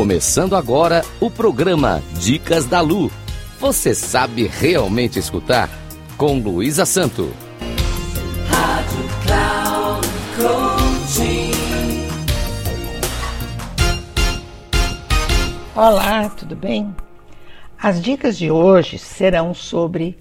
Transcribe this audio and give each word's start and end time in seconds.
Começando 0.00 0.56
agora 0.56 1.04
o 1.20 1.30
programa 1.30 2.02
Dicas 2.18 2.64
da 2.64 2.80
Lu. 2.80 3.12
Você 3.58 3.94
sabe 3.94 4.46
realmente 4.46 5.18
escutar? 5.18 5.68
Com 6.16 6.38
Luísa 6.38 6.86
Santo. 6.86 7.30
Rádio 8.48 9.04
Cloud. 9.22 10.08
Olá, 15.76 16.30
tudo 16.30 16.56
bem? 16.56 16.96
As 17.78 18.00
dicas 18.00 18.38
de 18.38 18.50
hoje 18.50 18.96
serão 18.96 19.52
sobre 19.52 20.18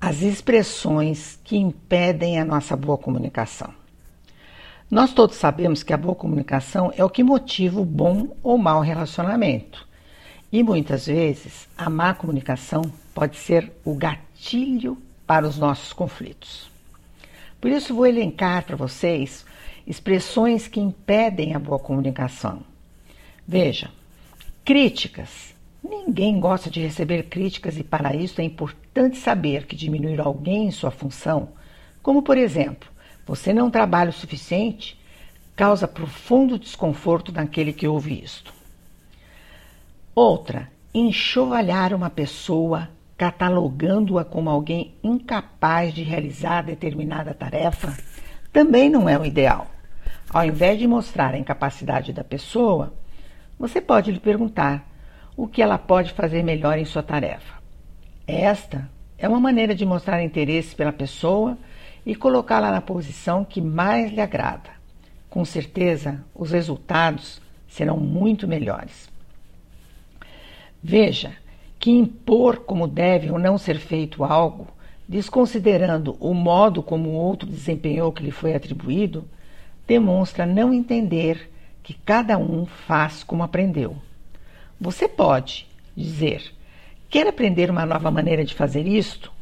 as 0.00 0.22
expressões 0.22 1.36
que 1.42 1.56
impedem 1.56 2.38
a 2.38 2.44
nossa 2.44 2.76
boa 2.76 2.96
comunicação. 2.96 3.81
Nós 4.92 5.14
todos 5.14 5.36
sabemos 5.36 5.82
que 5.82 5.94
a 5.94 5.96
boa 5.96 6.14
comunicação 6.14 6.92
é 6.94 7.02
o 7.02 7.08
que 7.08 7.24
motiva 7.24 7.80
o 7.80 7.84
bom 7.86 8.36
ou 8.42 8.58
mau 8.58 8.82
relacionamento. 8.82 9.88
E 10.52 10.62
muitas 10.62 11.06
vezes 11.06 11.66
a 11.78 11.88
má 11.88 12.12
comunicação 12.12 12.82
pode 13.14 13.38
ser 13.38 13.72
o 13.86 13.94
gatilho 13.94 14.98
para 15.26 15.48
os 15.48 15.56
nossos 15.56 15.94
conflitos. 15.94 16.70
Por 17.58 17.70
isso, 17.70 17.94
vou 17.94 18.06
elencar 18.06 18.66
para 18.66 18.76
vocês 18.76 19.46
expressões 19.86 20.68
que 20.68 20.78
impedem 20.78 21.54
a 21.54 21.58
boa 21.58 21.78
comunicação. 21.78 22.60
Veja, 23.48 23.90
críticas 24.62 25.54
Ninguém 25.82 26.38
gosta 26.38 26.70
de 26.70 26.80
receber 26.80 27.24
críticas 27.24 27.78
e, 27.78 27.82
para 27.82 28.14
isso, 28.14 28.40
é 28.42 28.44
importante 28.44 29.16
saber 29.16 29.66
que 29.66 29.74
diminuir 29.74 30.20
alguém 30.20 30.66
em 30.66 30.70
sua 30.70 30.92
função, 30.92 31.48
como 32.02 32.22
por 32.22 32.38
exemplo, 32.38 32.91
você 33.26 33.52
não 33.52 33.70
trabalha 33.70 34.10
o 34.10 34.12
suficiente, 34.12 34.98
causa 35.54 35.86
profundo 35.86 36.58
desconforto 36.58 37.32
naquele 37.32 37.72
que 37.72 37.86
ouve 37.86 38.22
isto. 38.22 38.52
Outra, 40.14 40.70
enxovalhar 40.94 41.94
uma 41.94 42.10
pessoa 42.10 42.88
catalogando-a 43.16 44.24
como 44.24 44.50
alguém 44.50 44.94
incapaz 45.02 45.94
de 45.94 46.02
realizar 46.02 46.62
determinada 46.62 47.32
tarefa 47.32 47.96
também 48.52 48.90
não 48.90 49.08
é 49.08 49.18
o 49.18 49.24
ideal. 49.24 49.68
Ao 50.28 50.44
invés 50.44 50.78
de 50.78 50.86
mostrar 50.86 51.34
a 51.34 51.38
incapacidade 51.38 52.12
da 52.12 52.24
pessoa, 52.24 52.92
você 53.58 53.80
pode 53.80 54.10
lhe 54.10 54.20
perguntar 54.20 54.86
o 55.36 55.46
que 55.46 55.62
ela 55.62 55.78
pode 55.78 56.12
fazer 56.12 56.42
melhor 56.42 56.78
em 56.78 56.84
sua 56.84 57.02
tarefa. 57.02 57.62
Esta 58.26 58.88
é 59.16 59.28
uma 59.28 59.40
maneira 59.40 59.74
de 59.74 59.86
mostrar 59.86 60.22
interesse 60.22 60.74
pela 60.74 60.92
pessoa 60.92 61.56
e 62.04 62.14
colocá-la 62.14 62.70
na 62.70 62.80
posição 62.80 63.44
que 63.44 63.60
mais 63.60 64.10
lhe 64.12 64.20
agrada. 64.20 64.70
Com 65.30 65.44
certeza, 65.44 66.24
os 66.34 66.50
resultados 66.50 67.40
serão 67.68 67.96
muito 67.96 68.46
melhores. 68.46 69.08
Veja 70.82 71.32
que 71.78 71.90
impor 71.90 72.58
como 72.58 72.86
deve 72.86 73.30
ou 73.30 73.38
não 73.38 73.56
ser 73.56 73.78
feito 73.78 74.24
algo, 74.24 74.68
desconsiderando 75.08 76.16
o 76.20 76.34
modo 76.34 76.82
como 76.82 77.10
o 77.10 77.14
outro 77.14 77.48
desempenhou 77.48 78.10
o 78.10 78.12
que 78.12 78.22
lhe 78.22 78.30
foi 78.30 78.54
atribuído, 78.54 79.24
demonstra 79.86 80.46
não 80.46 80.72
entender 80.72 81.50
que 81.82 81.94
cada 81.94 82.38
um 82.38 82.66
faz 82.66 83.24
como 83.24 83.42
aprendeu. 83.42 83.96
Você 84.80 85.08
pode 85.08 85.66
dizer: 85.96 86.52
quer 87.10 87.26
aprender 87.26 87.70
uma 87.70 87.86
nova 87.86 88.10
maneira 88.10 88.44
de 88.44 88.54
fazer 88.54 88.86
isto? 88.86 89.32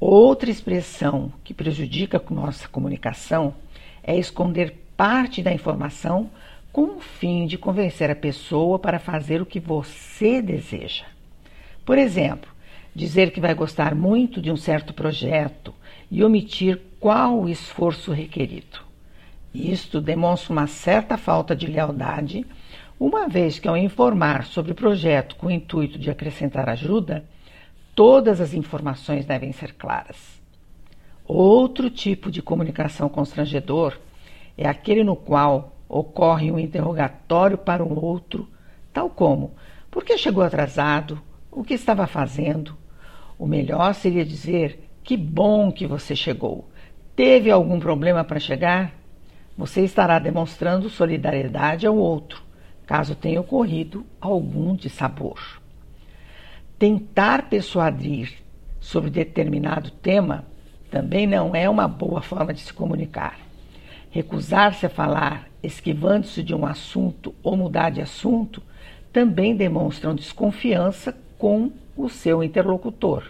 Outra 0.00 0.48
expressão 0.48 1.32
que 1.42 1.52
prejudica 1.52 2.22
nossa 2.30 2.68
comunicação 2.68 3.54
é 4.02 4.16
esconder 4.16 4.74
parte 4.96 5.42
da 5.42 5.52
informação 5.52 6.30
com 6.72 6.96
o 6.96 7.00
fim 7.00 7.46
de 7.46 7.58
convencer 7.58 8.08
a 8.08 8.14
pessoa 8.14 8.78
para 8.78 9.00
fazer 9.00 9.42
o 9.42 9.46
que 9.46 9.58
você 9.58 10.40
deseja. 10.40 11.04
Por 11.84 11.98
exemplo, 11.98 12.48
dizer 12.94 13.32
que 13.32 13.40
vai 13.40 13.54
gostar 13.54 13.94
muito 13.94 14.40
de 14.40 14.52
um 14.52 14.56
certo 14.56 14.94
projeto 14.94 15.74
e 16.10 16.22
omitir 16.22 16.80
qual 17.00 17.40
o 17.40 17.48
esforço 17.48 18.12
requerido. 18.12 18.80
Isto 19.52 20.00
demonstra 20.00 20.52
uma 20.52 20.66
certa 20.68 21.16
falta 21.16 21.56
de 21.56 21.66
lealdade 21.66 22.46
uma 23.00 23.28
vez 23.28 23.58
que, 23.58 23.66
ao 23.66 23.76
informar 23.76 24.44
sobre 24.44 24.72
o 24.72 24.74
projeto 24.74 25.36
com 25.36 25.46
o 25.46 25.50
intuito 25.50 25.98
de 25.98 26.10
acrescentar 26.10 26.68
ajuda, 26.68 27.24
todas 27.98 28.40
as 28.40 28.54
informações 28.54 29.26
devem 29.26 29.50
ser 29.50 29.74
claras. 29.74 30.40
Outro 31.24 31.90
tipo 31.90 32.30
de 32.30 32.40
comunicação 32.40 33.08
constrangedor 33.08 33.98
é 34.56 34.68
aquele 34.68 35.02
no 35.02 35.16
qual 35.16 35.76
ocorre 35.88 36.52
um 36.52 36.60
interrogatório 36.60 37.58
para 37.58 37.82
o 37.82 38.04
outro, 38.04 38.48
tal 38.92 39.10
como: 39.10 39.54
por 39.90 40.04
que 40.04 40.16
chegou 40.16 40.44
atrasado? 40.44 41.20
O 41.50 41.64
que 41.64 41.74
estava 41.74 42.06
fazendo? 42.06 42.78
O 43.36 43.48
melhor 43.48 43.92
seria 43.94 44.24
dizer: 44.24 44.88
que 45.02 45.16
bom 45.16 45.72
que 45.72 45.84
você 45.84 46.14
chegou. 46.14 46.70
Teve 47.16 47.50
algum 47.50 47.80
problema 47.80 48.22
para 48.22 48.38
chegar? 48.38 48.92
Você 49.56 49.82
estará 49.82 50.20
demonstrando 50.20 50.88
solidariedade 50.88 51.84
ao 51.84 51.96
outro 51.96 52.46
caso 52.86 53.16
tenha 53.16 53.40
ocorrido 53.40 54.06
algum 54.20 54.74
dissabor. 54.76 55.60
Tentar 56.78 57.48
persuadir 57.48 58.34
sobre 58.78 59.10
determinado 59.10 59.90
tema 59.90 60.44
também 60.88 61.26
não 61.26 61.52
é 61.52 61.68
uma 61.68 61.88
boa 61.88 62.22
forma 62.22 62.54
de 62.54 62.60
se 62.60 62.72
comunicar. 62.72 63.36
Recusar-se 64.12 64.86
a 64.86 64.88
falar, 64.88 65.48
esquivando-se 65.60 66.40
de 66.40 66.54
um 66.54 66.64
assunto 66.64 67.34
ou 67.42 67.56
mudar 67.56 67.90
de 67.90 68.00
assunto, 68.00 68.62
também 69.12 69.56
demonstram 69.56 70.14
desconfiança 70.14 71.16
com 71.36 71.72
o 71.96 72.08
seu 72.08 72.44
interlocutor. 72.44 73.24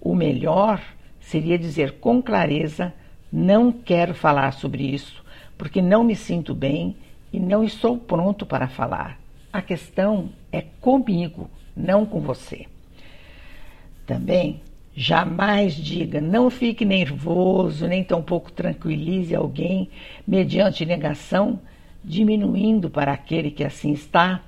O 0.00 0.12
melhor 0.12 0.82
seria 1.20 1.56
dizer 1.56 1.92
com 2.00 2.20
clareza: 2.20 2.92
não 3.32 3.70
quero 3.70 4.14
falar 4.14 4.52
sobre 4.52 4.82
isso, 4.82 5.24
porque 5.56 5.80
não 5.80 6.02
me 6.02 6.16
sinto 6.16 6.52
bem 6.52 6.96
e 7.32 7.38
não 7.38 7.62
estou 7.62 7.96
pronto 7.96 8.44
para 8.44 8.66
falar. 8.66 9.16
A 9.52 9.62
questão 9.62 10.30
é 10.50 10.60
comigo, 10.80 11.48
não 11.76 12.04
com 12.06 12.20
você. 12.20 12.66
Também 14.06 14.60
jamais 14.94 15.74
diga, 15.74 16.20
não 16.20 16.50
fique 16.50 16.84
nervoso, 16.84 17.86
nem 17.86 18.04
tampouco 18.04 18.52
tranquilize 18.52 19.34
alguém 19.34 19.90
mediante 20.26 20.84
negação, 20.84 21.60
diminuindo 22.02 22.90
para 22.90 23.12
aquele 23.12 23.50
que 23.50 23.64
assim 23.64 23.92
está 23.92 24.42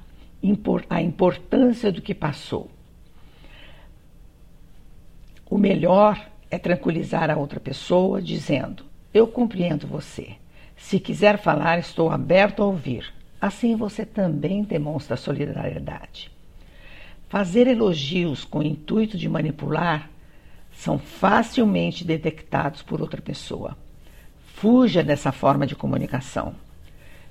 a 0.88 1.02
importância 1.02 1.90
do 1.90 2.02
que 2.02 2.14
passou. 2.14 2.70
O 5.48 5.58
melhor 5.58 6.28
é 6.50 6.58
tranquilizar 6.58 7.30
a 7.30 7.36
outra 7.36 7.58
pessoa 7.58 8.20
dizendo: 8.20 8.84
Eu 9.12 9.26
compreendo 9.26 9.86
você. 9.86 10.34
Se 10.76 11.00
quiser 11.00 11.38
falar, 11.38 11.78
estou 11.78 12.10
aberto 12.10 12.62
a 12.62 12.66
ouvir. 12.66 13.12
Assim 13.40 13.74
você 13.74 14.04
também 14.04 14.62
demonstra 14.62 15.16
solidariedade. 15.16 16.30
Fazer 17.28 17.66
elogios 17.66 18.44
com 18.44 18.60
o 18.60 18.62
intuito 18.62 19.18
de 19.18 19.28
manipular 19.28 20.08
são 20.72 20.98
facilmente 20.98 22.04
detectados 22.04 22.82
por 22.82 23.00
outra 23.00 23.20
pessoa. 23.20 23.76
Fuja 24.54 25.02
dessa 25.02 25.32
forma 25.32 25.66
de 25.66 25.74
comunicação. 25.74 26.54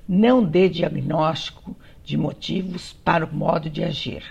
Não 0.07 0.43
dê 0.43 0.67
diagnóstico 0.67 1.75
de 2.03 2.17
motivos 2.17 2.93
para 2.93 3.25
o 3.25 3.33
modo 3.33 3.69
de 3.69 3.83
agir. 3.83 4.23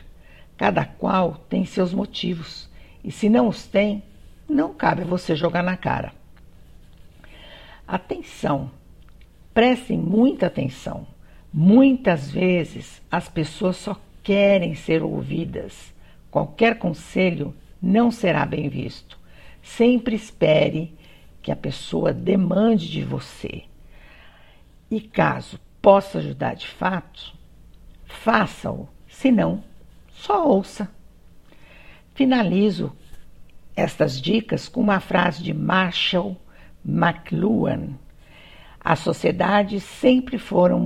Cada 0.57 0.85
qual 0.85 1.35
tem 1.49 1.65
seus 1.65 1.93
motivos, 1.93 2.69
e 3.03 3.11
se 3.11 3.29
não 3.29 3.49
os 3.49 3.67
tem, 3.67 4.03
não 4.49 4.73
cabe 4.73 5.03
a 5.03 5.07
você 5.07 5.35
jogar 5.35 5.63
na 5.63 5.77
cara. 5.77 6.13
Atenção! 7.87 8.71
Prestem 9.53 9.99
muita 9.99 10.47
atenção. 10.47 11.07
Muitas 11.53 12.31
vezes 12.31 13.01
as 13.11 13.29
pessoas 13.29 13.77
só 13.77 13.99
querem 14.25 14.75
ser 14.75 15.05
ouvidas. 15.05 15.95
Qualquer 16.31 16.79
conselho 16.79 17.55
não 17.81 18.11
será 18.11 18.45
bem 18.45 18.69
visto. 18.69 19.17
Sempre 19.63 20.17
espere 20.17 20.93
que 21.41 21.53
a 21.53 21.57
pessoa 21.57 22.13
demande 22.13 22.91
de 22.91 23.05
você. 23.05 23.63
E 24.91 25.01
caso 25.01 25.61
possa 25.81 26.19
ajudar 26.19 26.55
de 26.55 26.67
fato, 26.67 27.35
faça-o. 28.05 28.89
Se 29.07 29.31
não, 29.31 29.63
só 30.11 30.49
ouça. 30.49 30.91
Finalizo 32.15 32.93
estas 33.77 34.21
dicas 34.21 34.69
com 34.69 34.81
uma 34.81 34.99
frase 34.99 35.43
de 35.43 35.55
Marshall 35.55 36.37
McLuhan 36.85 37.99
as 38.85 38.99
sociedades 38.99 39.83
sempre 39.83 40.37
foram 40.37 40.79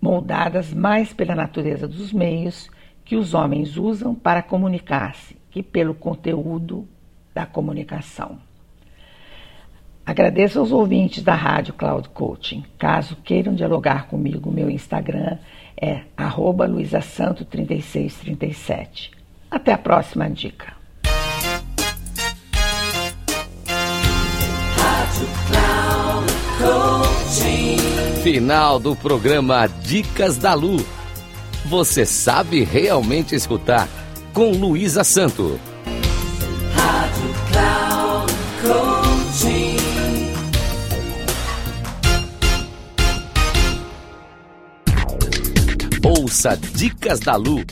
moldadas 0.00 0.72
mais 0.72 1.12
pela 1.12 1.34
natureza 1.34 1.86
dos 1.86 2.10
meios 2.12 2.70
que 3.04 3.16
os 3.16 3.34
homens 3.34 3.76
usam 3.76 4.14
para 4.14 4.42
comunicar-se 4.42 5.36
que 5.50 5.62
pelo 5.62 5.94
conteúdo 5.94 6.88
da 7.34 7.44
comunicação. 7.44 8.38
Agradeço 10.06 10.58
aos 10.58 10.72
ouvintes 10.72 11.22
da 11.22 11.34
Rádio 11.34 11.74
Cloud 11.74 12.08
Coaching. 12.08 12.64
Caso 12.78 13.16
queiram 13.22 13.54
dialogar 13.54 14.08
comigo, 14.08 14.50
meu 14.50 14.70
Instagram 14.70 15.36
é 15.80 16.02
arroba 16.16 16.68
luisasanto3637. 16.68 19.10
Até 19.50 19.72
a 19.72 19.78
próxima 19.78 20.28
dica. 20.28 20.74
Final 28.22 28.78
do 28.78 28.94
programa 28.94 29.66
Dicas 29.66 30.36
da 30.36 30.52
Lu. 30.52 30.76
Você 31.64 32.04
sabe 32.04 32.62
realmente 32.62 33.34
escutar 33.34 33.88
com 34.34 34.50
Luísa 34.50 35.02
Santo. 35.02 35.58
Rádio 36.74 37.34
Cloud 37.50 38.32
Coaching. 38.60 39.76
Ouça 46.04 46.58
Dicas 46.74 47.20
da 47.20 47.36
Lu. 47.36 47.64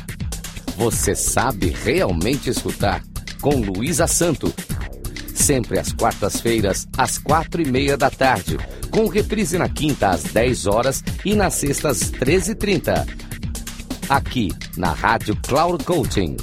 Você 0.79 1.15
sabe 1.15 1.77
realmente 1.85 2.49
escutar 2.49 3.03
com 3.43 3.51
Luísa 3.56 4.06
Santo. 4.06 4.51
Sempre 5.49 5.79
às 5.79 5.95
quartas-feiras, 5.95 6.87
às 6.95 7.17
quatro 7.17 7.62
e 7.62 7.67
meia 7.67 7.97
da 7.97 8.11
tarde, 8.11 8.59
com 8.91 9.09
reprise 9.09 9.56
na 9.56 9.67
quinta 9.67 10.11
às 10.11 10.25
10 10.25 10.67
horas 10.67 11.03
e 11.25 11.35
nas 11.35 11.55
sextas 11.55 12.03
às 12.03 12.11
13h30 12.11 13.06
aqui 14.11 14.53
na 14.77 14.93
Rádio 14.93 15.35
Cloud 15.37 15.83
Coaching. 15.85 16.37